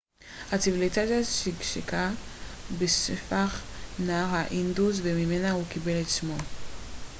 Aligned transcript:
הציוויליזציה 0.51 1.23
שגשגה 1.23 2.11
בשפך 2.79 3.61
נהר 3.99 4.35
האינדוס 4.35 4.99
וממנה 5.03 5.51
הוא 5.51 5.63
קיבל 5.69 6.01
את 6.01 6.09
שמו 6.09 6.37